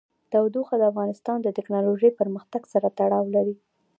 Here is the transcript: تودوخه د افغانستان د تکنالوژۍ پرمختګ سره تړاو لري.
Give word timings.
تودوخه 0.31 0.75
د 0.77 0.83
افغانستان 0.91 1.37
د 1.41 1.47
تکنالوژۍ 1.57 2.09
پرمختګ 2.19 2.61
سره 2.73 2.87
تړاو 2.99 3.25
لري. 3.35 3.55